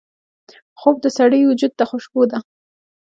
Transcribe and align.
خوب 0.79 0.95
د 1.01 1.05
سړي 1.17 1.41
وجود 1.45 1.73
ته 1.79 1.83
خوشبو 1.89 2.23
ده 2.31 2.37